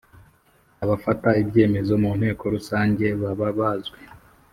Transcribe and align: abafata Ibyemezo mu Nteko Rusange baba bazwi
abafata 0.83 1.29
Ibyemezo 1.41 1.93
mu 2.03 2.11
Nteko 2.19 2.43
Rusange 2.55 3.05
baba 3.21 3.47
bazwi 3.59 3.99